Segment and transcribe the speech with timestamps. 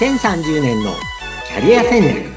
[0.00, 0.94] 2030年の
[1.46, 2.30] キャリア戦略。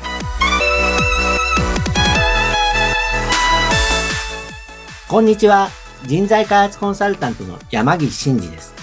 [5.07, 5.69] こんにちは。
[6.05, 8.73] 人材開発コンサルタントの山岸真嗣です。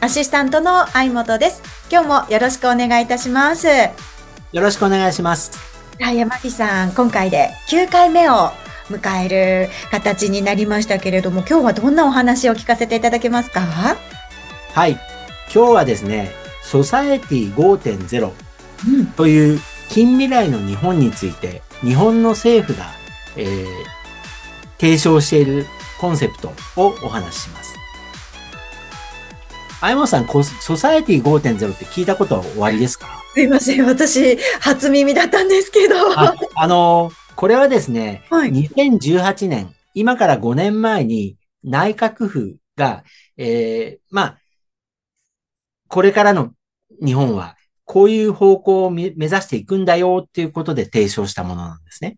[0.00, 1.62] アシスタントの相本です。
[1.92, 3.66] 今日もよろしくお願いいたします。
[3.68, 3.92] よ
[4.62, 5.50] ろしくお願いします。
[5.98, 8.50] 山岸さん今回で9回目を
[8.88, 13.60] 迎える形になりましたけれども今日はどんなお話を聞かせていただけますか？
[13.60, 14.92] はい。
[15.54, 18.32] 今日はですねソサエティ5.0
[19.16, 22.86] という近未来の日本について日本の政府が、
[23.36, 23.66] えー、
[24.80, 25.64] 提唱している
[26.00, 27.76] コンセプトをお話しします。
[29.80, 33.22] あやまさん、ソサエティ5.0って聞いたことは終わりですか？
[33.32, 33.84] すいません。
[33.86, 35.94] 私、初耳だったんですけど。
[36.18, 43.04] あ、あのこれはですね、はい、2018年、今から5年前に内閣府が、
[43.36, 44.38] えー、まあ、
[45.88, 46.52] これからの
[47.04, 52.16] 日本はこういう方向を目指していくんだよっていうことで提唱したものなんですね。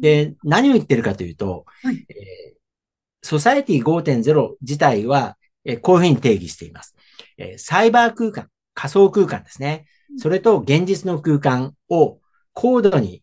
[0.00, 6.94] で、何を言ってるかというと、はい、えー、ソサエティ5.0自体は、えー、こういうふうに定義しています、
[7.38, 9.86] えー、サイバー空間、仮想空間ですね。
[10.18, 12.18] それと現実の空間を
[12.52, 13.22] 高度に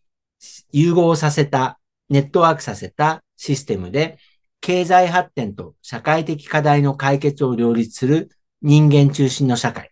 [0.72, 4.18] 融合させた、ネットワークさせたシステムで、
[4.60, 8.30] 経済発展と社会的課題の解決を両立する
[8.62, 9.90] 人間中心の社会。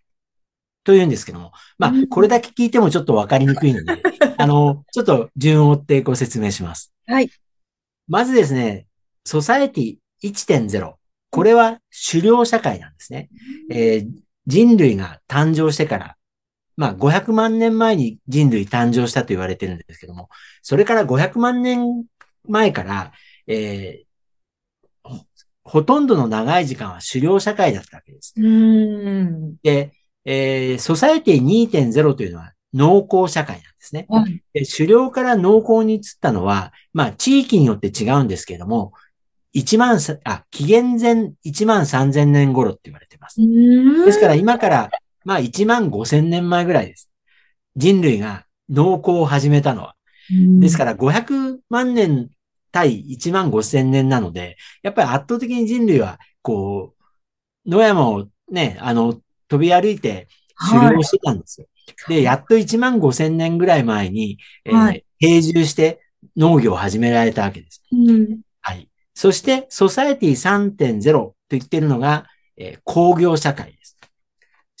[0.85, 4.01] というんですけども、まあ、これだけ聞いてもちょっとわかりにくいので、
[4.37, 6.93] あの、ちょっと順を追ってご説明します。
[7.07, 7.29] はい。
[8.07, 8.85] まずですね、
[9.25, 10.93] ソサエティ1.0。
[11.31, 11.79] これは
[12.11, 13.29] 狩猟社会なんですね。
[13.71, 14.09] えー、
[14.45, 16.15] 人類が誕生してから、
[16.77, 20.29] まあ、500万年前に人類誕生したと言われてるんですけども、
[20.61, 22.05] それから500万年
[22.47, 23.11] 前から、
[23.47, 24.05] えー、
[25.63, 28.35] ほとんどの長い時間は狩猟社会だったわけです。
[29.63, 29.91] で、
[30.25, 34.05] えー、ソサエティ2.0というのは農耕社会なんですね。
[34.09, 38.91] はい、で狩猟から農耕に移ったのは、まあ地域によって違うんですけれども、
[39.53, 43.39] 1万、あ、紀元前1万3000年頃って言われています。
[44.05, 44.91] ですから今から、
[45.23, 47.09] まあ1万5000年前ぐらいです。
[47.77, 49.95] 人類が農耕を始めたのは。
[50.59, 52.29] ですから500万年
[52.71, 56.93] 対1万5000年なので、やっぱり圧倒的に人類は、こ
[57.65, 61.67] う、野山をね、あの、飛び歩いて狩猟してたんですよ。
[62.05, 66.01] はい、で、やっと1万5千年ぐらい前に、えー、はい、定住して
[66.35, 67.83] 農業を始められたわけです。
[67.91, 68.89] うん、はい。
[69.13, 72.25] そして、ソサエティ3.0と言ってるのが、
[72.57, 73.97] えー、工業社会です。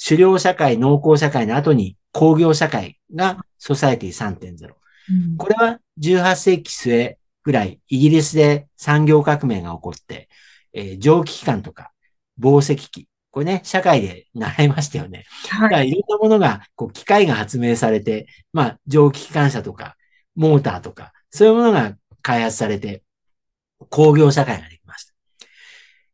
[0.07, 4.73] 狩猟社会、農耕社会の後に工業社会がソサエティ3.0。
[5.07, 10.27] うん、これは18世紀末ぐらい、イギリスで産業革命が起こって、
[10.73, 11.91] えー、蒸気機関とか、
[12.39, 15.25] 紡績機、これね、社会で習いましたよね。
[15.49, 15.61] はい。
[15.63, 19.97] だからいろんなものが、こう、機械が発明されて、まあ、蒸気機関車とか、
[20.37, 23.03] モーターとか、そういうものが開発されて、
[23.89, 25.13] 工業社会ができました。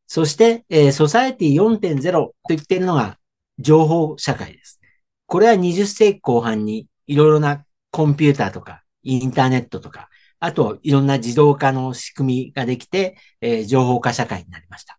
[0.08, 3.20] そして、えー、ソサエティ4.0と言っているのが、
[3.59, 4.82] 情報社会です。
[5.28, 10.09] これは20世紀後半に、いろいろなコンピューターとか、インターネットとか、
[10.40, 14.98] あと、いろんな自動化の仕組みができて、えー、情報化社会になりました。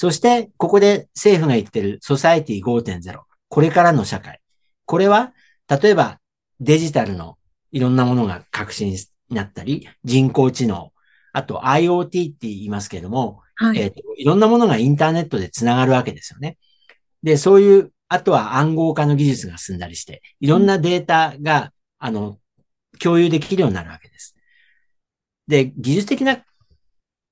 [0.00, 3.20] そして、ここで政府が言ってるソサエティ5.0。
[3.50, 4.40] これからの社会。
[4.86, 5.34] これは、
[5.68, 6.20] 例えば
[6.58, 7.36] デジタルの
[7.70, 10.94] いろんなものが革新になったり、人工知能、
[11.34, 16.56] あと IoT って言いますけれども、はい、えっ、ー、と、いろんなものがインターネットでつながるわけですよね。
[17.22, 22.38] で、そういう、あとは暗号化の技術が進んだりして、いろんなデータが、うん、あの、
[22.98, 24.34] 共有できるようになるわけです。
[25.46, 26.42] で、技術的な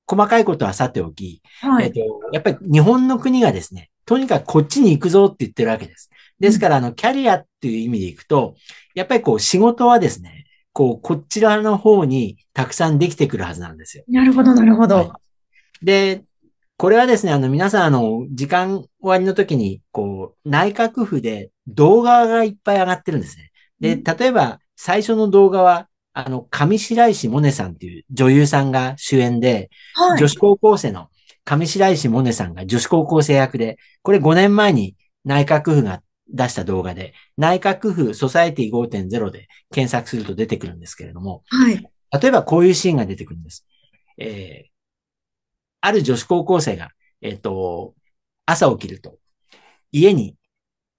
[0.08, 2.00] 細かいことはさておき、はい、えっ、と、
[2.32, 6.10] やっぱり日本の国がですね、とにかくこっちに行くぞって言ってるわけです。
[6.40, 8.54] ですから、あの、キャリアっていう意味でいくと、
[8.94, 14.04] やっぱりこう、仕事はですね、こう、こちらの方にたくさんできてくるはずなんですよ。
[14.08, 14.94] なるほど、なるほど。
[14.96, 15.20] は
[15.82, 16.24] い、で、
[16.78, 23.50] これはですね、あの、皆さん、あの、時間終わりの時に、こう、内閣府で動画がいっぱい上がってるんですね。
[23.80, 25.88] で、例えば、最初の動画は、
[26.20, 31.10] あの、上白石萌音さんっていう女優さんが主演で、はい、女子高校生の
[31.44, 41.88] 上白石萌音さんが女子高校生役で、これ5年前に内閣府が出した動画で、内閣府ソサエティ5.0で検索すると出てくるんですけれども、はい。
[42.20, 43.64] 例えばこういうシーンが出てくるんです。
[44.18, 44.68] えー、
[45.82, 46.90] ある女子高校生が、
[47.22, 47.94] えっ、ー、と、
[48.44, 49.18] 朝起きると、
[49.92, 50.34] 家に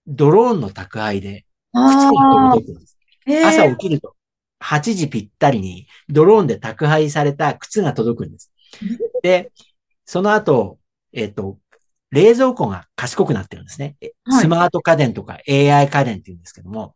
[0.08, 2.98] ドローンの宅配で靴が届くんです。
[3.46, 4.16] 朝起きると、
[4.64, 8.52] 8時ぴったりにドローンで宅配された靴が届くんです。
[9.24, 9.52] で、
[10.06, 10.80] その後、
[11.14, 11.58] えっ、ー、と、
[12.12, 13.96] 冷蔵庫が賢くなってるんですね。
[14.26, 16.96] はいスマート家電とか AI 家電って言うんですけども、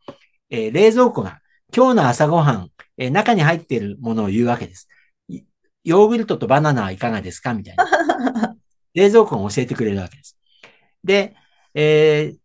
[0.49, 1.39] えー冷蔵庫が
[1.75, 4.87] 今日の朝ごはん、えー中に入っているものを言うわけです。
[5.29, 5.41] い
[5.83, 7.53] ヨーグルトとバナナはいかがですか？
[7.53, 7.85] みたいな。
[8.93, 10.37] 冷蔵庫が教えてくれるわけです。
[11.03, 11.35] で、
[11.73, 12.43] えー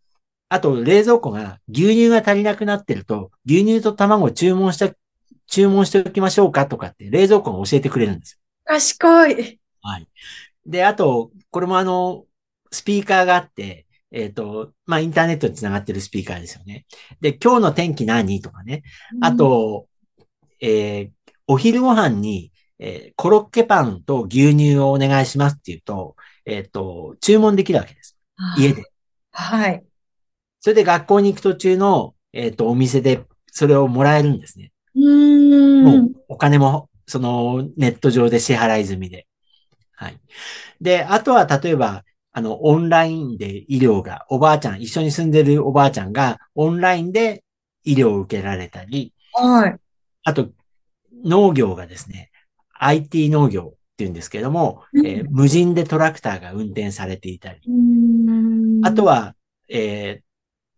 [0.50, 4.88] あと冷蔵庫が牛乳が足りなくなってると、牛乳と卵を注文した、
[5.49, 8.39] 注文しておきましょうかとかって冷蔵庫が教えてくれるんですよ。
[8.65, 9.61] 賢い。
[9.83, 10.06] はい。
[10.67, 12.25] で、あと、これもあの、
[12.71, 16.87] スピーカーがあって、えっ、と、まあ、インターネットにつながってるスピーカーですよね。
[17.21, 18.83] で、今日の天気何とかね。
[19.21, 19.89] あと、
[20.61, 21.11] えー
[21.50, 26.15] お昼ご飯に、えーコロッケパンと牛乳をお願いしますって言うと、
[26.45, 28.19] えっ、と、注文できるわけです。
[28.56, 28.85] うん、家で。
[29.33, 29.83] はい。
[30.61, 34.73] それで学校に行く途中の、えっ、と、お店でそれをもらえるんですね。
[34.99, 36.12] うーん。
[36.29, 39.27] お金も、その、ネット上で支払い済みで。
[39.95, 40.21] はい。
[40.81, 47.45] で、あとは、例えば、あの、オンラインで医療が、おばあちゃん、一緒に住んでるおばあちゃんが、オンラインで
[47.85, 49.77] 医療を受けられたり、はい。
[50.25, 50.50] あと、
[51.25, 52.31] 農業がですね、
[52.75, 59.35] IT 農業って言うんですけども、うんえー無人でトラクターが運転されていたり、うーんあと、は、
[59.69, 60.29] えー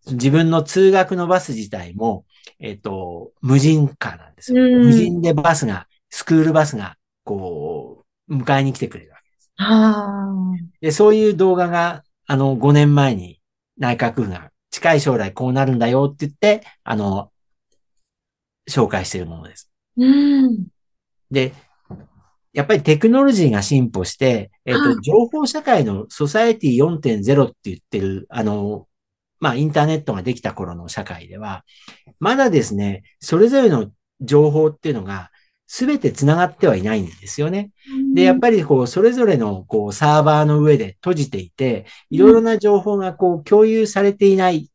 [0.07, 2.25] 自分の通学のバス自体も、
[2.59, 4.63] えっ、と、無人化なんですよ。
[4.63, 9.51] うん無人でバスが、スクールバスが、こう、迎えに来てくれるわけです。
[9.57, 10.33] あ
[10.81, 13.41] で、そういう動画が、あの、5年前に
[13.77, 17.31] 内閣府が近い将来こうなるんだよって言って、あの、
[18.69, 19.71] 紹介しているものです。
[21.31, 21.53] で、
[22.53, 28.87] やっぱりテクノロジーが進歩して、えっ、はいと、情報社会のソサエティ4.0って言ってる、あの、
[29.41, 31.65] まあ、インターネットができた頃の社会では、
[32.19, 33.91] まだですね、それぞれの
[34.21, 35.31] 情報っていうのが、
[35.67, 37.71] すべて繋がってはいないんですよね。
[38.13, 44.71] で、やっぱりこう、それぞれのこう、サーバーの上で閉じていて、いろいろな情報がこう、共有されていない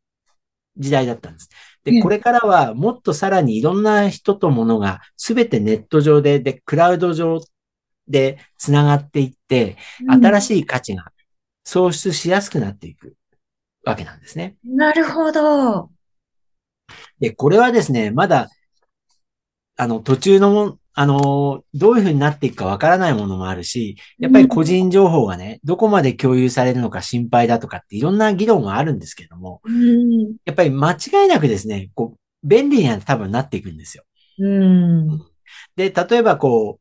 [0.77, 1.49] 時代だったんです。
[1.83, 7.39] で、ええこれからはもっとさらにいろんな人と物がすべてネット上で、で、クラウド上
[8.07, 9.77] で繋がっていって、
[10.07, 10.41] 新い。
[10.41, 11.11] しい価値が
[11.63, 13.15] 創出しやすくなっていく
[13.85, 14.55] わけなんですね。
[14.63, 15.89] なるほど。
[17.19, 18.49] で、これはですね、まだ、
[19.77, 30.35] あの、途中のもん、あの、どういうふうになっていくかわからないものもあるし、やっぱり個人情報がね、どこまで共有されるのか心配だとかっていろんな議論はあるんですけども、うん。
[30.45, 34.03] やっぱり間違いなくですね、こう、便利には多分なっていくんですよ。
[34.39, 35.19] うん。
[35.75, 36.79] で、例えばこ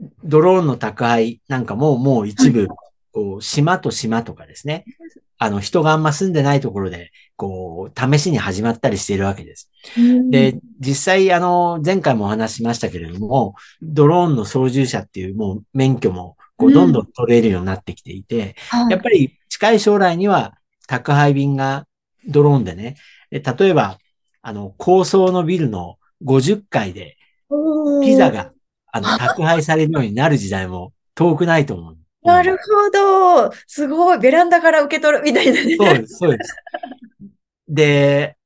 [0.00, 2.68] う、ドローンの宅配なんかももう一部、
[3.12, 4.84] こう、島と島とかですね、
[5.38, 9.70] あの、人があんま住んでないところで、こう、試しに始まったりしているわけです。
[10.30, 20.54] で、実際、あの、前回もお話ししましたけれども、ドローンの操縦者っていうもう免許も、こう、うんどんどん取れるようになってきていて、はいやっぱり近い将来には
[20.86, 21.86] 宅配便が
[22.26, 22.96] ドローンでね、
[23.30, 23.98] で例えば、
[24.42, 27.16] あの、高層のビルの50階で
[28.02, 28.30] ピザ。
[28.30, 28.52] が、
[28.92, 31.96] あの、宅配されるようになる時代も遠くないと思う。
[32.28, 33.52] なるほど。
[33.66, 34.18] すごい。
[34.18, 35.76] ベランダから受け取るみたいなね。
[35.76, 36.56] そうです、そうです。
[37.68, 38.36] で、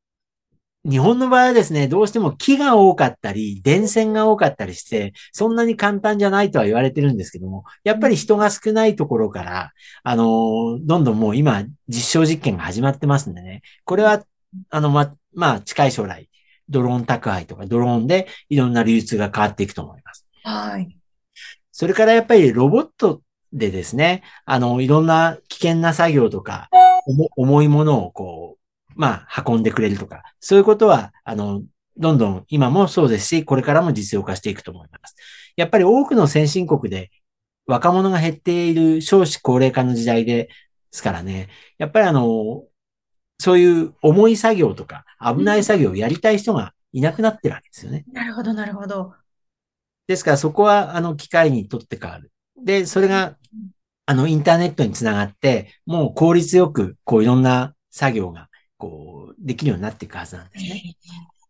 [0.84, 14.24] 日本の場合はですね、どうしても木が多かったり、電線が多かったりして、そんなに簡単じゃないとは言われてるんですけども、やっぱり人が少ないところから、あの、どんどんもう今、実証実験が始まってますんでね、これは、
[14.70, 16.28] あの、ま、まあ、近い将来、
[16.68, 20.26] ドローン宅配とかドローンでいろんな流通が変わっていくと思います。
[20.42, 20.96] はい。
[21.70, 26.68] それからやっぱりロボットでですね、あの、いろんな危険な作業とか、
[27.06, 31.62] 重重いものをこう、まあ、運んでくれるとか、そういうことは、あの、
[31.96, 35.14] どんどん今もそうですし、これからも実用化していくと思います。
[35.56, 37.10] やっぱり多くの先進国で
[37.66, 40.48] 若者が減っている少子高齢化の時代で
[40.90, 42.64] すからね、やっぱりあの、
[43.38, 48.04] そういう重い作業とか危ない作業をやりたい人がいなくなってるわけですよね。
[48.12, 49.14] なるほど、なるほど。
[50.06, 52.30] ですからそこは、あの、機械にとって変わる。
[52.56, 53.36] で、それが、
[54.06, 60.96] あの、インターネットにつながって、もう効率よく、こう、いろんな作業が、こう、できるようになっていくはずなんですね。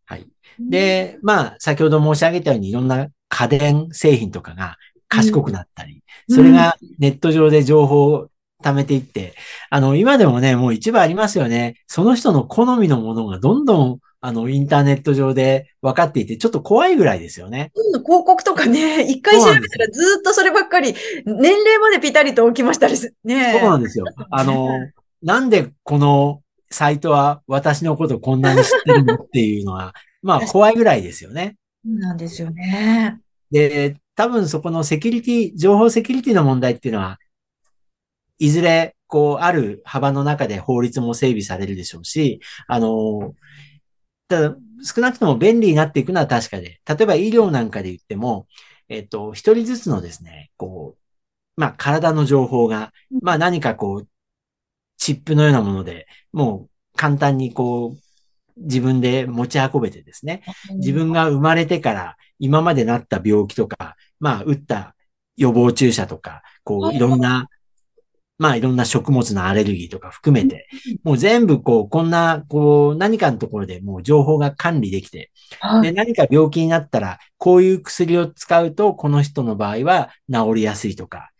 [0.04, 0.26] はい。
[0.59, 4.76] で、まあ、先ほど申し上げたように、いろんな家電製品とかが
[5.09, 8.28] 賢くなったり、うんそれがネット上で情報を
[8.62, 9.35] 貯めていって、
[9.71, 11.75] あの、今でもね、もう一部ありますよね。
[11.88, 17.73] その人の好みのものがどんどん、あの、インターネット上で分かっていて、ちょっと怖いぐらいですよね。
[17.75, 20.95] 今度広告とかね、 一回調べたらずっとそればっかり、
[21.26, 23.59] 年齢までピタリと起きましたりすね。
[23.61, 24.05] そうなんですよ。
[24.31, 24.79] あの、
[25.25, 31.57] なんでこのサイトは私のことこんなに知ってるのっていうのは、 まあ怖いぐらいですよね。
[31.85, 33.19] そうなんですよね。
[33.50, 37.19] で、多分そこのセキュリティ、情報セキュリティの問題っていうのは、
[38.38, 43.35] いずれこう、ある幅の中で法律も整備されるでしょうし、あの、
[44.33, 48.47] ただ、少なくとも便利になっていくのは確かで、例えば医療なんかで言っても、
[48.89, 54.09] えっと、一人ずつのですね、こう、まあ、体の情報が、まあ、何かこう、
[54.97, 58.01] チップのようなもので、もう簡単にこう、
[58.57, 60.43] 自分で持ち運べてですね、
[60.77, 64.95] 自分が生まれてから今までなった病気とか、まあ、打った
[65.37, 67.49] 予防注射とか、こう、いろんな、
[68.39, 70.67] まあ、いろんな食物のアレルギーとか含めて、
[71.05, 75.31] もう全部こう、こんな、こう、何かのところでもう情報が管理できて、
[75.83, 81.31] で、何か病気になったら、こういう薬を使うと、この人の場合は治りやすいとか、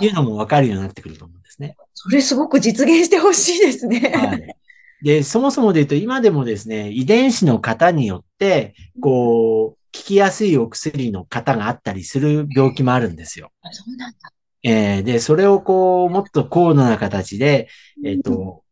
[0.00, 1.76] いうのもわかるようになってくると思うんですね。
[1.94, 4.12] それすごく実現してほしいですね。
[4.14, 4.54] はい。
[5.02, 13.52] で、そもそもで言うと、今でもですね、遺伝子の型によって、こう、効きやすいお薬の型があったりする病気もあるんですよ。
[13.62, 14.18] あ、そうなんだ。
[14.62, 17.68] えー、で、それをこう、もっと高度な形で、
[18.04, 18.64] えっ、ー、と、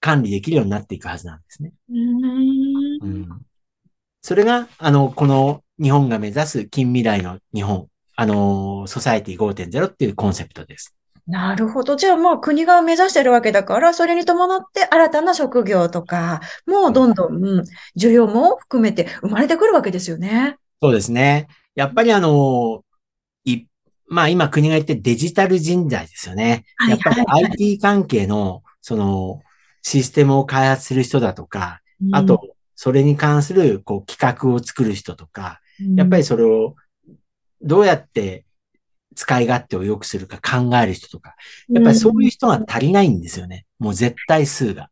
[0.00, 1.72] 管理できるようになっていくはずなんですね。
[1.90, 3.28] うん、
[4.22, 10.96] それが、あの、この日本が目指す近未来の日本、あの、ソサエティ5.0っていうコンセプトです。
[11.26, 11.96] なるほど。
[11.96, 17.64] じゃあまあ国が目指してるわけだから、それに伴って新たな職業とかもどんどん、うん、
[17.96, 20.56] 需要も含めて生まれてくるわけですよね。
[20.82, 21.46] そうですね。
[21.74, 22.82] やっぱりあの、
[23.44, 23.66] い、
[24.10, 26.64] まあ今国が言ってデジタル人材ですよね。
[26.88, 29.40] やっぱり IT 関係の、その、
[29.82, 31.80] システムを開発する人だとか、
[32.12, 35.60] あと、それに関する、こう、企画を作る人とか、
[35.96, 36.74] やっぱりそれを、
[37.62, 38.44] どうやって
[39.14, 41.36] 使い勝手を良くするか考える人とか、
[41.68, 43.64] やっぱりそういう人が足りないんですよね。
[43.78, 44.90] もう絶対数が。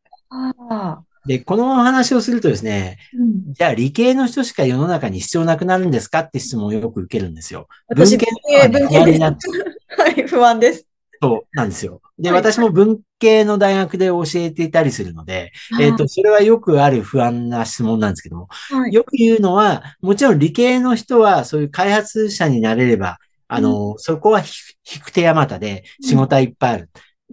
[1.27, 7.69] で、この話をするとですね、うん、じゃあ理系の人しか世の中に必要なくなるんですかって質問をよく受けるんですよ。
[7.95, 9.49] 文系の人は、不安になって。
[9.97, 10.89] はい、不安です。
[11.21, 12.01] そうなんですよ。
[12.19, 26.91] で、はい、私も文系の大学で教えていたりするので、えっ、ー、と、それはよくある不安な質問なんですけども、はい、よく言うのは、もちろん理系の人はそういう開発者になれれば、あの、うん、そこは引く手山たで仕事はいっぱいある。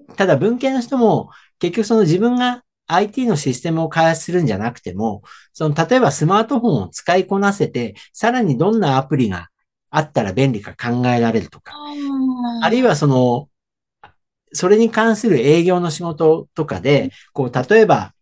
[0.10, 5.24] うん、ただ文系の人も結局その自分が IT のシステムを開発するんじゃなくても、
[5.54, 9.50] その例えばスマートフォンを使いこなせて、さらにどんなアプリが
[9.90, 11.74] あったら便利か考えられるとか、
[12.62, 13.50] あるいはその、
[14.54, 18.14] それに関する営業の仕事とかで、こう、例えば、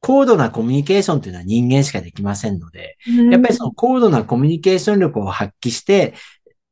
[0.00, 2.96] 高度なコミュニケーションというのは人間しかできませんので、
[3.30, 6.14] やっぱりその高度なコミュニケーション力を発揮して、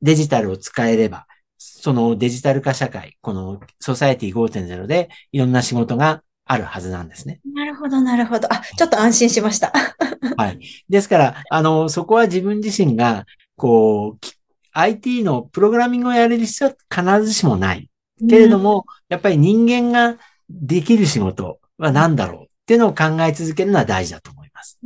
[0.00, 1.26] デジタルを使えれば、
[1.58, 7.40] そのデジタル化社会、このソサエティ5.0でいろんな仕事があるはずなんですね。
[7.54, 8.52] なるほど、なるほど。
[8.52, 9.70] あ、ちょっと安心しました。
[10.36, 10.58] はい。
[10.88, 13.26] ですから、あの、そこは自分自身が、
[13.56, 14.26] こう、
[14.72, 17.90] IT のプログラミングをやれる必要は必ずしもない。
[18.28, 24.78] けれども、うん、やっぱり人間ができる仕事は何だろうっていうのを考え続けるのは大事だと思います。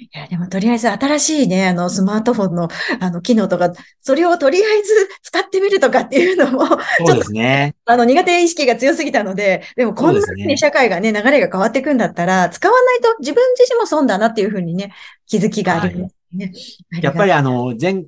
[0.00, 2.68] いや、でもとりあえず新しいね、あの、スマートフォンの、
[3.00, 6.66] あの、機能とか、それをとりあえず使ってみるとかっていうのも、
[7.06, 7.74] そうですね。
[7.84, 14.92] あの、苦手意識が強すぎたので、でもこんなに、ね、社会がね、流れが変わっていくんだったら、使わないと自分自身も損だなっていうふうにね、
[15.26, 16.52] 気づきがありますね。
[16.92, 18.04] はい、やっぱりあの、前、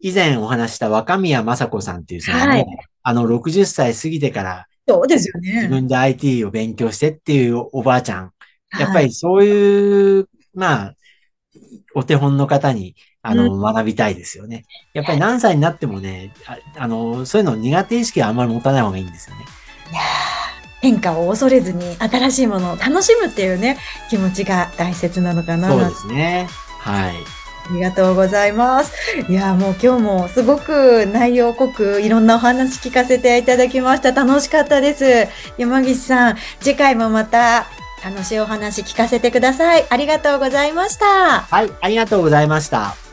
[0.00, 2.66] 以前お話した若宮雅子さんっていうその、はい、
[3.02, 5.54] あの、60歳過ぎてから、そうですよね。
[5.54, 8.32] 自分で IT を勉強してっていうおばあちゃん。
[8.78, 10.94] やっぱりそういうまあ、
[11.94, 14.64] お手本の方に、あの、うん、学びたいですよね。
[14.94, 19.44] やっぱり何歳になってもね、ああの、そういうの苦手意識はあんまり持たない方がいいんですよね。
[19.90, 20.00] いや
[20.80, 23.78] 変化を恐れずに新しいものを楽しむっていうね、
[24.10, 25.68] 気持ちが大切なのかな。
[25.68, 26.48] そうですね。
[26.80, 27.14] はい。
[27.14, 28.92] ありがとうございます。
[29.28, 34.10] いや、もう今日もすごく内容濃くいろんなお話聞かせていただきました。
[34.10, 35.28] 楽しかったです。
[35.56, 37.66] 山岸さん、次回もまた
[38.02, 39.86] 楽しいお話聞かせてください。
[39.88, 41.40] ありがとうございました。
[41.42, 43.11] はい、ありがとうございました。